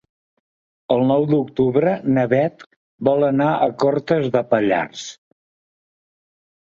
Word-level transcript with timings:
El 0.93 1.03
nou 1.09 1.25
d'octubre 1.33 1.91
na 2.15 2.23
Beth 2.31 2.63
vol 3.09 3.25
anar 3.27 3.49
a 3.57 3.67
Cortes 3.83 4.31
de 4.37 4.41
Pallars. 4.55 5.05